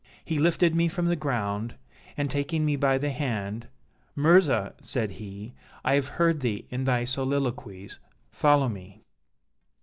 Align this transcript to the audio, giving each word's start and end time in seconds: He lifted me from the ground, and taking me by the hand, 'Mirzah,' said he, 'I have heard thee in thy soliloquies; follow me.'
He 0.25 0.39
lifted 0.39 0.73
me 0.73 0.87
from 0.87 1.05
the 1.05 1.15
ground, 1.15 1.75
and 2.17 2.27
taking 2.27 2.65
me 2.65 2.75
by 2.75 2.97
the 2.97 3.11
hand, 3.11 3.67
'Mirzah,' 4.15 4.73
said 4.81 5.11
he, 5.11 5.53
'I 5.85 5.93
have 5.93 6.07
heard 6.17 6.39
thee 6.39 6.65
in 6.71 6.85
thy 6.85 7.05
soliloquies; 7.05 7.99
follow 8.31 8.67
me.' 8.67 9.03